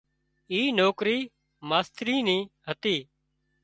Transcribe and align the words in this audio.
اي 0.51 0.59
نوڪرِي 0.79 1.17
ماسترِي 1.69 2.17
نِي 2.27 2.39
هتي 2.67 2.95